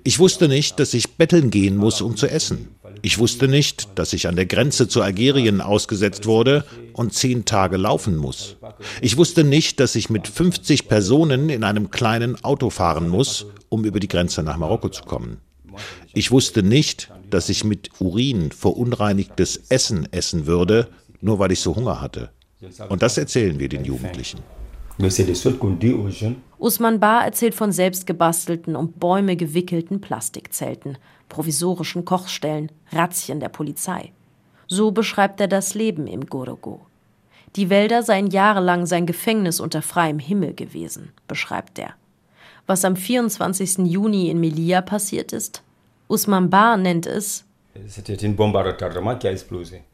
Ich 0.04 0.20
wusste 0.20 0.48
nicht, 0.48 0.80
dass 0.80 0.94
ich 0.94 1.16
betteln 1.16 1.50
gehen 1.50 1.78
muss, 1.78 2.02
um 2.02 2.16
zu 2.16 2.28
essen. 2.28 2.70
Ich 3.02 3.18
wusste 3.20 3.48
nicht, 3.48 3.90
dass 3.96 4.14
ich 4.14 4.28
an 4.28 4.36
der 4.36 4.46
Grenze 4.46 4.88
zu 4.88 5.02
Algerien 5.02 5.62
ausgesetzt 5.62 6.25
wurde 6.25 6.66
und 6.94 7.14
zehn 7.14 7.46
Tage 7.46 7.78
laufen 7.78 8.16
muss. 8.16 8.58
Ich 9.02 9.18
wusste 9.18 9.44
nicht, 9.44 9.80
dass 9.80 9.96
ich 9.96 10.10
mit 10.10 10.28
50 10.28 10.88
Personen 10.88 11.50
in 11.50 11.64
einem 11.64 11.92
kleinen 11.92 12.44
Auto 12.44 12.70
fahren 12.70 13.10
muss, 13.10 13.48
um 13.70 13.86
über 13.86 14.00
die 14.00 14.08
Grenze 14.08 14.44
nach 14.44 14.58
Marokko 14.58 14.90
zu 14.90 15.04
kommen. 15.04 15.38
Ich 16.14 16.32
wusste 16.32 16.64
nicht, 16.64 17.12
dass 17.29 17.50
ich 17.50 17.63
mit 17.63 17.89
Urin 18.00 18.51
verunreinigtes 18.51 19.58
Essen 19.70 20.08
essen 20.12 20.46
würde, 20.48 20.89
nur 21.22 21.39
weil 21.39 21.51
ich 21.51 21.60
so 21.60 21.75
Hunger 21.75 22.01
hatte. 22.01 22.32
Und 22.89 23.01
das 23.01 23.17
erzählen 23.17 23.60
wir 23.60 23.70
den 23.70 23.86
Jugendlichen. 23.86 24.39
Usman 26.58 27.00
Bar 27.00 27.25
erzählt 27.25 27.53
von 27.53 27.72
selbstgebastelten 27.72 28.75
und 28.75 29.00
Bäume 29.00 29.36
gewickelten 29.36 30.00
Plastikzelten, 30.00 30.98
provisorischen 31.27 32.05
Kochstellen, 32.05 32.72
Razzien 32.91 33.39
der 33.39 33.50
Polizei. 33.50 34.13
So 34.67 34.91
beschreibt 34.91 35.41
er 35.41 35.48
das 35.48 35.74
Leben 35.74 36.08
im 36.08 36.25
Gorogo. 36.25 36.86
Die 37.55 37.70
Wälder 37.70 38.03
seien 38.03 38.27
jahrelang 38.27 38.86
sein 38.86 39.05
Gefängnis 39.05 39.60
unter 39.60 39.82
freiem 39.82 40.20
Himmel 40.20 40.53
gewesen, 40.53 41.12
beschreibt 41.27 41.77
er. 41.77 41.94
Was 42.67 42.84
am 42.84 42.96
24. 42.96 43.79
Juni 43.86 44.29
in 44.29 44.39
Melilla 44.39 44.82
passiert 44.82 45.34
ist? 45.34 45.62
Usman 46.08 46.50
Bar 46.50 46.78
nennt 46.78 47.06
es 47.06 47.46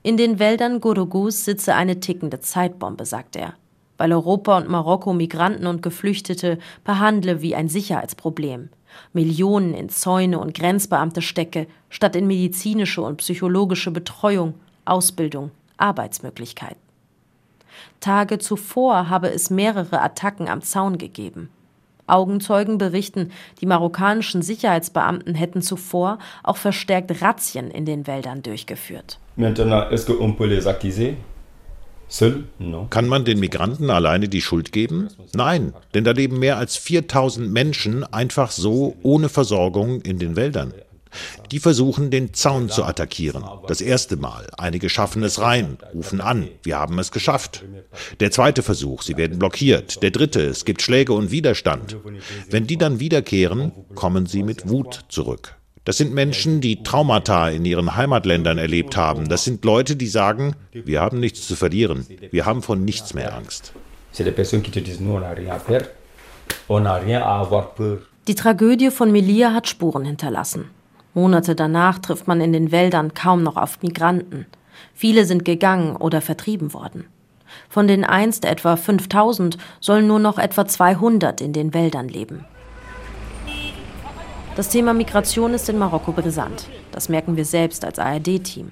in 0.04 0.18
den 0.18 0.40
Wäldern 0.40 0.80
Gorogus 0.82 1.46
sitze 1.46 1.74
eine 1.74 2.00
tickende 2.00 2.40
Zeitbombe, 2.40 3.06
sagt 3.06 3.36
er 3.36 3.56
weil 4.02 4.14
Europa 4.14 4.58
und 4.58 4.68
Marokko 4.68 5.14
Migranten 5.14 5.68
und 5.68 5.84
Geflüchtete 5.84 6.58
behandle 6.84 7.44
wie 7.44 7.54
ein 7.54 7.70
Sicherheitsproblem, 7.70 8.70
Millionen 9.14 9.76
in 9.76 9.90
Zäune 9.90 10.40
und 10.40 10.56
Grenzbeamte 10.56 11.22
stecke, 11.22 11.68
statt 11.88 12.16
in 12.16 12.26
medizinische 12.26 13.04
und 13.04 13.18
psychologische 13.18 13.92
Betreuung, 13.92 14.56
Ausbildung, 14.86 15.52
Arbeitsmöglichkeiten. 15.78 16.82
Tage 18.00 18.40
zuvor 18.40 19.08
habe 19.08 19.30
es 19.30 19.52
mehrere 19.52 20.02
Attacken 20.02 20.50
am 20.50 20.64
Zaun 20.64 20.98
gegeben. 20.98 21.52
Augenzeugen 22.12 22.78
berichten, 22.78 23.32
die 23.62 23.66
marokkanischen 23.66 24.42
Sicherheitsbeamten 24.42 25.36
hätten 25.36 25.62
zuvor 25.62 26.20
auch 26.44 26.58
verstärkt 26.58 27.22
Razzien 27.22 27.72
in 27.72 27.86
den 27.86 28.08
Wäldern 28.08 28.44
durchgeführt. 28.44 29.20
Kann 32.90 33.08
man 33.08 33.24
den 33.24 33.40
Migranten 33.40 33.90
alleine 33.90 34.28
die 34.28 34.42
Schuld 34.42 34.74
geben? 34.74 35.08
Nein, 35.34 35.74
denn 35.94 36.04
da 36.04 36.12
leben 36.12 36.40
mehr 36.40 36.58
als 36.58 36.76
4000 36.76 37.50
Menschen 37.50 38.04
einfach 38.04 38.52
so 38.52 38.98
ohne 39.02 39.30
Versorgung 39.30 40.02
in 40.02 40.20
den 40.20 40.36
Wäldern. 40.36 40.74
Die 41.52 41.60
versuchen, 41.60 42.12
den 42.12 42.34
Zaun 42.34 42.70
zu 42.70 42.84
attackieren. 42.84 43.44
Das 43.68 43.82
erste 43.82 44.16
Mal. 44.16 44.48
Einige 44.58 44.90
schaffen 44.90 45.24
es 45.24 45.40
rein, 45.40 45.78
rufen 45.94 46.22
an, 46.22 46.48
wir 46.64 46.80
haben 46.80 47.00
es 47.00 47.12
geschafft. 47.12 47.64
Der 48.20 48.32
zweite 48.32 48.64
Versuch, 48.64 49.02
sie 49.02 49.18
werden 49.18 49.40
blockiert. 49.40 50.02
Der 50.04 50.12
dritte, 50.12 50.42
es 50.42 50.66
gibt 50.66 50.82
Schläge 50.82 51.14
und 51.14 51.32
Widerstand. 51.32 51.98
Wenn 52.50 52.68
die 52.68 52.78
dann 52.78 53.00
wiederkehren, 53.00 53.72
kommen 53.96 54.26
sie 54.26 54.44
mit 54.44 54.70
Wut 54.70 55.06
zurück. 55.10 55.56
Das 55.84 55.98
sind 55.98 56.14
Menschen, 56.14 56.62
die 56.62 56.84
Traumata 56.84 57.50
in 57.50 57.66
ihren 57.66 57.96
Heimatländern 57.96 58.60
erlebt 58.60 58.96
haben. 58.96 59.30
Das 59.30 59.44
sind 59.44 59.66
Leute, 59.66 59.96
die 59.96 60.08
sagen, 60.08 60.56
wir 60.72 61.02
haben 61.02 61.20
nichts 61.20 61.48
zu 61.48 61.56
verlieren. 61.56 62.06
Wir 62.30 62.46
haben 62.46 62.62
von 62.62 62.86
nichts 62.86 63.16
mehr 63.16 63.36
Angst. 63.36 63.74
Die 68.28 68.36
Tragödie 68.36 68.92
von 68.92 69.12
Melilla 69.12 69.54
hat 69.54 69.68
Spuren 69.68 70.06
hinterlassen. 70.06 70.70
Monate 71.14 71.56
danach 71.56 72.00
trifft 72.00 72.28
man 72.28 72.42
in 72.42 72.54
den 72.54 72.72
Wäldern 72.72 73.14
kaum 73.14 73.44
noch 73.44 73.58
auf 73.58 73.82
Migranten. 73.82 74.46
Viele 74.94 75.26
sind 75.26 75.46
gegangen 75.46 75.96
oder 75.96 76.22
vertrieben 76.22 76.74
worden. 76.74 77.06
Von 77.70 77.88
den 77.88 78.04
einst 78.06 78.46
etwa 78.46 78.76
5000 78.76 79.58
sollen 79.80 80.08
nur 80.08 80.20
noch 80.20 80.38
etwa 80.38 80.66
200 80.66 81.42
in 81.42 81.54
den 81.54 81.74
Wäldern 81.74 82.08
leben. 82.08 82.46
Das 84.56 84.70
Thema 84.70 84.94
Migration 84.94 85.54
ist 85.54 85.70
in 85.70 85.78
Marokko 85.78 86.12
brisant. 86.12 86.68
Das 86.92 87.10
merken 87.10 87.38
wir 87.38 87.46
selbst 87.46 87.86
als 87.86 88.00
ARD-Team. 88.00 88.72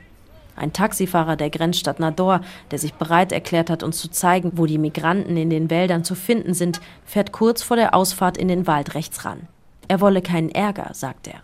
Ein 0.56 0.74
Taxifahrer 0.74 1.38
der 1.38 1.50
Grenzstadt 1.50 2.02
Nador, 2.02 2.42
der 2.70 2.80
sich 2.80 2.94
bereit 2.94 3.32
erklärt 3.32 3.70
hat, 3.70 3.82
uns 3.82 3.98
zu 3.98 4.12
zeigen, 4.12 4.52
wo 4.56 4.66
die 4.66 4.78
Migranten 4.78 5.38
in 5.38 5.50
den 5.50 5.70
Wäldern 5.70 6.04
zu 6.04 6.16
finden 6.16 6.54
sind, 6.54 6.82
fährt 7.06 7.32
kurz 7.32 7.64
vor 7.64 7.78
der 7.78 7.94
Ausfahrt 7.94 8.38
in 8.38 8.50
den 8.50 8.68
Wald 8.68 8.94
rechts 8.94 9.24
ran. 9.24 9.48
Er 9.88 10.02
wolle 10.02 10.22
keinen 10.22 10.50
Ärger, 10.50 10.90
sagt 10.94 11.30
er. 11.30 11.42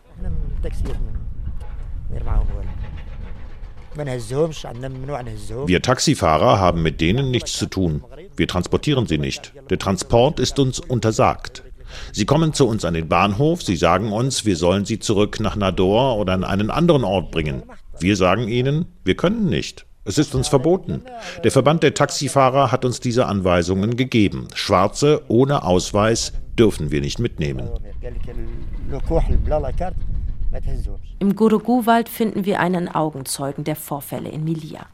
Wir 5.67 5.81
Taxifahrer 5.81 6.59
haben 6.59 6.81
mit 6.81 6.99
denen 7.01 7.31
nichts 7.31 7.53
zu 7.53 7.67
tun. 7.67 8.03
Wir 8.35 8.47
transportieren 8.47 9.07
sie 9.07 9.17
nicht. 9.17 9.53
Der 9.69 9.79
Transport 9.79 10.39
ist 10.39 10.59
uns 10.59 10.79
untersagt. 10.79 11.63
Sie 12.11 12.25
kommen 12.25 12.53
zu 12.53 12.67
uns 12.67 12.83
an 12.83 12.93
den 12.93 13.07
Bahnhof, 13.07 13.61
sie 13.63 13.75
sagen 13.75 14.11
uns, 14.11 14.43
wir 14.45 14.57
sollen 14.57 14.85
sie 14.85 14.99
zurück 14.99 15.39
nach 15.39 15.55
Nador 15.55 16.17
oder 16.17 16.33
an 16.33 16.43
einen 16.43 16.71
anderen 16.71 17.03
Ort 17.03 17.31
bringen. 17.31 17.63
Wir 17.99 18.15
sagen 18.15 18.47
ihnen, 18.47 18.85
wir 19.03 19.15
können 19.15 19.47
nicht. 19.49 19.85
Es 20.03 20.17
ist 20.17 20.35
uns 20.35 20.47
verboten. 20.47 21.01
Der 21.43 21.51
Verband 21.51 21.81
der 21.81 21.93
Taxifahrer 21.93 22.71
hat 22.71 22.85
uns 22.85 22.99
diese 22.99 23.25
Anweisungen 23.25 23.95
gegeben. 23.97 24.47
Schwarze 24.53 25.23
ohne 25.27 25.63
Ausweis 25.63 26.33
dürfen 26.57 26.91
wir 26.91 27.01
nicht 27.01 27.19
mitnehmen. 27.19 27.69
Im 31.19 31.35
Gurugu-Wald 31.35 32.09
finden 32.09 32.45
wir 32.45 32.59
einen 32.59 32.87
Augenzeugen 32.87 33.63
der 33.63 33.75
Vorfälle 33.75 34.29
in 34.29 34.43
Milia. 34.43 34.85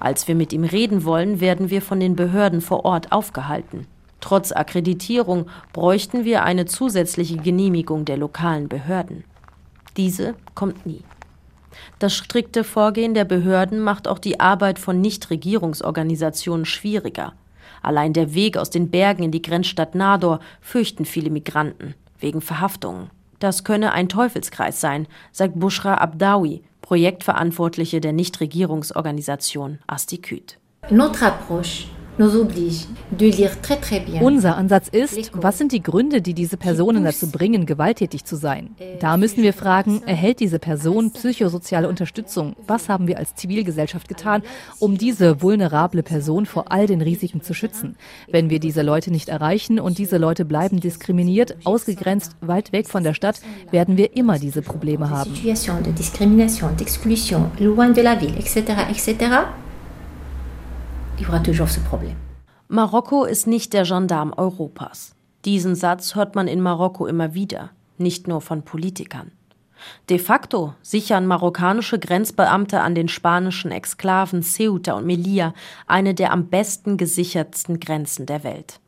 Als 0.00 0.28
wir 0.28 0.34
mit 0.34 0.52
ihm 0.52 0.64
reden 0.64 1.04
wollen, 1.04 1.40
werden 1.40 1.70
wir 1.70 1.82
von 1.82 2.00
den 2.00 2.16
Behörden 2.16 2.60
vor 2.60 2.84
Ort 2.84 3.12
aufgehalten. 3.12 3.86
Trotz 4.20 4.52
Akkreditierung 4.52 5.46
bräuchten 5.72 6.24
wir 6.24 6.42
eine 6.42 6.66
zusätzliche 6.66 7.36
Genehmigung 7.36 8.04
der 8.04 8.16
lokalen 8.16 8.68
Behörden. 8.68 9.24
Diese 9.96 10.34
kommt 10.54 10.86
nie. 10.86 11.02
Das 11.98 12.14
strikte 12.14 12.64
Vorgehen 12.64 13.14
der 13.14 13.24
Behörden 13.24 13.80
macht 13.80 14.08
auch 14.08 14.18
die 14.18 14.40
Arbeit 14.40 14.78
von 14.78 15.00
Nichtregierungsorganisationen 15.00 16.64
schwieriger. 16.64 17.34
Allein 17.82 18.12
der 18.12 18.34
Weg 18.34 18.56
aus 18.56 18.70
den 18.70 18.90
Bergen 18.90 19.22
in 19.22 19.30
die 19.30 19.42
Grenzstadt 19.42 19.94
Nador 19.94 20.40
fürchten 20.60 21.04
viele 21.04 21.30
Migranten 21.30 21.94
wegen 22.18 22.40
Verhaftungen. 22.40 23.10
Das 23.38 23.64
könne 23.64 23.92
ein 23.92 24.08
Teufelskreis 24.08 24.80
sein, 24.80 25.06
sagt 25.32 25.58
Bushra 25.58 25.94
Abdawi, 25.94 26.62
Projektverantwortliche 26.82 28.00
der 28.00 28.12
Nichtregierungsorganisation 28.12 29.78
Astiküt. 29.86 30.58
Notre 30.90 31.26
approche 31.26 31.88
unser 34.20 34.56
Ansatz 34.56 34.88
ist, 34.88 35.30
was 35.34 35.58
sind 35.58 35.72
die 35.72 35.82
Gründe, 35.82 36.22
die 36.22 36.32
diese 36.32 36.56
Personen 36.56 37.04
dazu 37.04 37.30
bringen, 37.30 37.66
gewalttätig 37.66 38.24
zu 38.24 38.36
sein? 38.36 38.74
Da 39.00 39.16
müssen 39.16 39.42
wir 39.42 39.52
fragen, 39.52 40.02
erhält 40.06 40.40
diese 40.40 40.58
Person 40.58 41.10
psychosoziale 41.10 41.88
Unterstützung? 41.88 42.56
Was 42.66 42.88
haben 42.88 43.06
wir 43.06 43.18
als 43.18 43.34
Zivilgesellschaft 43.34 44.08
getan, 44.08 44.42
um 44.78 44.96
diese 44.96 45.42
vulnerable 45.42 46.02
Person 46.02 46.46
vor 46.46 46.72
all 46.72 46.86
den 46.86 47.02
Risiken 47.02 47.42
zu 47.42 47.52
schützen? 47.52 47.96
Wenn 48.30 48.48
wir 48.48 48.60
diese 48.60 48.82
Leute 48.82 49.10
nicht 49.10 49.28
erreichen 49.28 49.78
und 49.78 49.98
diese 49.98 50.16
Leute 50.16 50.44
bleiben 50.44 50.80
diskriminiert, 50.80 51.56
ausgegrenzt, 51.64 52.36
weit 52.40 52.72
weg 52.72 52.88
von 52.88 53.04
der 53.04 53.14
Stadt, 53.14 53.40
werden 53.70 53.96
wir 53.96 54.16
immer 54.16 54.38
diese 54.38 54.62
Probleme 54.62 55.10
haben. 55.10 55.34
Diskrimination, 55.34 56.70
d'exclusion, 56.76 57.50
loin 57.58 57.92
de 57.92 58.02
la 58.02 58.20
ville, 58.20 58.36
etc., 58.36 58.56
etc 58.90 59.65
y 61.18 61.26
aura 61.26 61.40
toujours 61.40 61.68
ce. 61.68 61.80
Marokko 62.68 63.24
ist 63.24 63.46
nicht 63.46 63.72
der 63.72 63.84
Gendarm 63.84 64.32
Europas. 64.36 65.14
Diesen 65.44 65.74
Satz 65.74 66.14
hört 66.14 66.34
man 66.34 66.48
in 66.48 66.60
Marokko 66.60 67.06
immer 67.06 67.34
wieder, 67.34 67.70
nicht 67.98 68.26
nur 68.26 68.40
von 68.40 68.62
Politikern. 68.62 69.30
De 70.08 70.18
facto 70.18 70.74
sichern 70.82 71.26
marokkanische 71.26 71.98
Grenzbeamte 71.98 72.80
an 72.80 72.94
den 72.94 73.08
spanischen 73.08 73.70
Exklaven 73.70 74.42
Ceuta 74.42 74.94
und 74.94 75.06
Melilla 75.06 75.54
eine 75.86 76.14
der 76.14 76.32
am 76.32 76.46
besten 76.48 76.96
gesichertsten 76.96 77.78
Grenzen 77.78 78.26
der 78.26 78.42
Welt. 78.42 78.80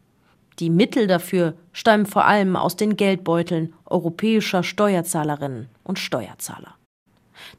Die 0.58 0.70
Mittel 0.70 1.06
dafür 1.06 1.54
stammen 1.72 2.06
vor 2.06 2.24
allem 2.24 2.56
aus 2.56 2.74
den 2.74 2.96
Geldbeuteln 2.96 3.74
europäischer 3.84 4.64
Steuerzahlerinnen 4.64 5.68
und 5.84 5.98
Steuerzahler. 5.98 6.77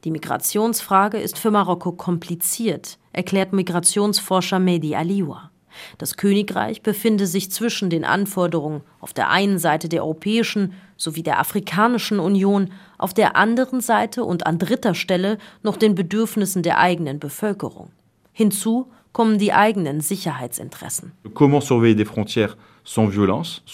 Die 0.04 0.12
Migrationsfrage 0.12 1.18
ist 1.18 1.38
für 1.38 1.52
Marokko 1.52 1.92
kompliziert, 1.92 2.98
erklärt 3.14 3.54
Migrationsforscher 3.54 4.60
Mehdi 4.60 4.96
Aliwa. 4.96 5.50
Das 5.98 6.18
Königreich 6.18 6.82
befinde 6.82 7.28
sich 7.28 7.52
zwischen 7.52 7.90
den 7.90 8.04
Anforderungen 8.04 8.82
auf 9.00 9.14
der 9.14 9.30
einen 9.30 9.60
Seite 9.60 9.90
der 9.90 10.04
Europäischen 10.04 10.74
sowie 10.98 11.24
der 11.24 11.40
Afrikanischen 11.40 12.20
Union, 12.20 12.72
auf 12.98 13.14
der 13.14 13.36
anderen 13.36 13.82
Seite 13.82 14.24
und 14.24 14.46
an 14.46 14.60
dritter 14.60 14.96
Stelle 14.96 15.38
noch 15.64 15.78
den 15.78 15.96
Bedürfnissen 15.96 16.64
der 16.64 16.80
eigenen 16.80 17.20
Bevölkerung. 17.20 17.92
Hinzu 18.34 18.92
kommen 19.12 19.38
die 19.38 19.54
eigenen 19.54 20.02
Sicherheitsinteressen. 20.02 21.14
Comment 21.34 21.64
surveiller 21.64 21.96
des 21.96 22.10
frontières 22.10 22.56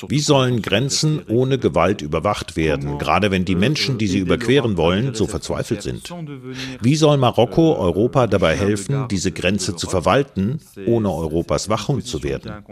wie 0.07 0.19
sollen 0.19 0.61
Grenzen 0.61 1.21
ohne 1.27 1.57
Gewalt 1.57 2.01
überwacht 2.01 2.57
werden, 2.57 2.97
gerade 2.97 3.31
wenn 3.31 3.45
die 3.45 3.55
Menschen, 3.55 3.97
die 3.97 4.07
sie 4.07 4.19
überqueren 4.19 4.77
wollen, 4.77 5.13
so 5.13 5.27
verzweifelt 5.27 5.81
sind? 5.81 6.13
Wie 6.81 6.95
soll 6.95 7.17
Marokko 7.17 7.75
Europa 7.77 8.27
dabei 8.27 8.55
helfen, 8.55 9.07
diese 9.09 9.31
Grenze 9.31 9.75
zu 9.75 9.87
verwalten, 9.87 10.59
ohne 10.85 11.11
Europas 11.11 11.69
Wachhund 11.69 12.05
zu 12.05 12.23
werden? 12.23 12.65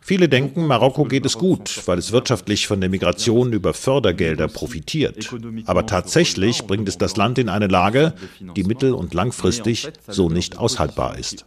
Viele 0.00 0.28
denken, 0.28 0.66
Marokko 0.66 1.04
geht 1.04 1.26
es 1.26 1.38
gut, 1.38 1.82
weil 1.86 1.98
es 1.98 2.12
wirtschaftlich 2.12 2.66
von 2.66 2.80
der 2.80 2.90
Migration 2.90 3.52
über 3.52 3.72
Fördergelder 3.72 4.48
profitiert. 4.48 5.30
Aber 5.66 5.86
tatsächlich 5.86 6.64
bringt 6.64 6.88
es 6.88 6.98
das 6.98 7.16
Land 7.16 7.38
in 7.38 7.48
eine 7.48 7.68
Lage, 7.68 8.14
die 8.56 8.64
mittel- 8.64 8.94
und 8.94 9.14
langfristig 9.14 9.88
so 10.08 10.28
nicht 10.28 10.58
aushaltbar 10.58 11.18
ist. 11.18 11.44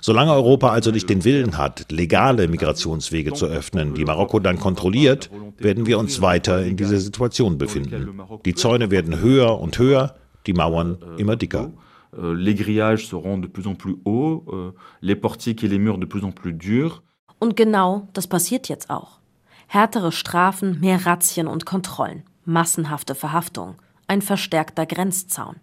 Solange 0.00 0.32
Europa 0.32 0.70
also 0.70 0.90
nicht 0.90 1.08
den 1.10 1.24
Willen 1.24 1.58
hat, 1.58 1.90
legale 1.90 2.46
Migrationswege 2.46 3.32
zu 3.32 3.46
öffnen, 3.46 3.63
öffnen, 3.64 3.94
die 3.94 4.04
Marokko 4.04 4.40
dann 4.40 4.58
kontrolliert, 4.58 5.30
werden 5.58 5.86
wir 5.86 5.98
uns 5.98 6.20
weiter 6.20 6.64
in 6.64 6.76
dieser 6.76 6.98
Situation 6.98 7.58
befinden. 7.58 8.20
Die 8.44 8.54
Zäune 8.54 8.90
werden 8.90 9.20
höher 9.20 9.58
und 9.60 9.78
höher, 9.78 10.14
die 10.46 10.52
Mauern 10.52 10.98
immer 11.16 11.36
dicker. 11.36 11.72
Les 12.16 12.54
grillages 12.54 13.08
seront 13.08 13.42
de 13.42 13.48
plus 13.48 13.66
en 13.66 13.74
plus 13.74 13.96
hauts, 14.04 14.74
les 15.00 15.16
portiques 15.16 15.64
et 15.64 15.68
les 15.68 15.80
murs 15.80 15.98
de 15.98 16.06
plus 16.06 16.22
en 16.22 16.32
plus 16.32 16.52
durs. 16.52 17.02
Und 17.40 17.56
genau 17.56 18.08
das 18.12 18.28
passiert 18.28 18.68
jetzt 18.68 18.88
auch. 18.88 19.18
Härtere 19.66 20.12
Strafen, 20.12 20.78
mehr 20.80 21.04
Razzien 21.06 21.48
und 21.48 21.66
Kontrollen, 21.66 22.22
massenhafte 22.44 23.14
Verhaftung, 23.16 23.74
ein 24.06 24.22
verstärkter 24.22 24.86
Grenzzaun. 24.86 25.56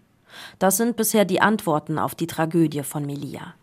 Das 0.59 0.75
sind 0.75 0.97
bisher 0.97 1.23
die 1.23 1.39
Antworten 1.39 1.97
auf 1.97 2.15
die 2.15 2.27
Tragödie 2.27 2.83
von 2.83 3.05
Melilla. 3.05 3.53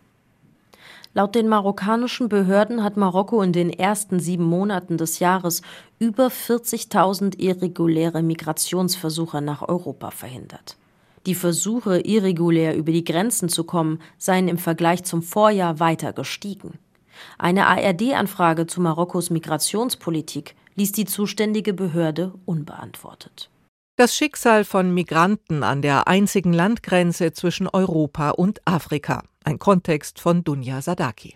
Laut 1.19 1.35
den 1.35 1.49
marokkanischen 1.49 2.29
Behörden 2.29 2.81
hat 2.81 2.95
Marokko 2.95 3.41
in 3.41 3.51
den 3.51 3.69
ersten 3.69 4.21
sieben 4.21 4.45
Monaten 4.45 4.95
des 4.95 5.19
Jahres 5.19 5.61
über 5.99 6.27
40.000 6.27 7.37
irreguläre 7.37 8.23
Migrationsversuche 8.23 9.41
nach 9.41 9.61
Europa 9.61 10.11
verhindert. 10.11 10.77
Die 11.25 11.35
Versuche, 11.35 11.99
irregulär 11.99 12.77
über 12.77 12.93
die 12.93 13.03
Grenzen 13.03 13.49
zu 13.49 13.65
kommen, 13.65 13.99
seien 14.17 14.47
im 14.47 14.57
Vergleich 14.57 15.03
zum 15.03 15.21
Vorjahr 15.21 15.81
weiter 15.81 16.13
gestiegen. 16.13 16.79
Eine 17.37 17.67
ARD-Anfrage 17.67 18.65
zu 18.65 18.79
Marokkos 18.79 19.29
Migrationspolitik 19.29 20.55
ließ 20.75 20.93
die 20.93 21.03
zuständige 21.03 21.73
Behörde 21.73 22.31
unbeantwortet. 22.45 23.49
Das 23.97 24.15
Schicksal 24.15 24.63
von 24.63 24.93
Migranten 24.93 25.63
an 25.63 25.81
der 25.81 26.07
einzigen 26.07 26.53
Landgrenze 26.53 27.33
zwischen 27.33 27.67
Europa 27.67 28.29
und 28.29 28.65
Afrika. 28.65 29.23
Ein 29.43 29.57
Kontext 29.57 30.19
von 30.19 30.43
Dunja 30.43 30.81
Sadaki. 30.81 31.27